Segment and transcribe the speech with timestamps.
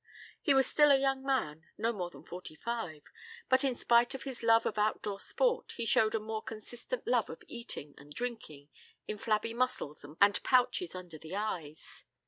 [0.41, 3.03] He was still a young man, not more than forty five,
[3.49, 7.29] but in spite of his love of outdoor sport he showed a more consistent love
[7.29, 8.69] of eating and drinking
[9.07, 12.03] in flabby muscles and pouches under the eyes.